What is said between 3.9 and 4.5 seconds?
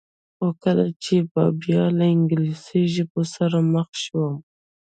شوم.